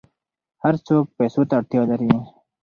هر 0.63 0.75
څوک 0.87 1.05
پیسو 1.17 1.41
ته 1.49 1.53
اړتیا 1.59 1.81
لري. 1.91 2.11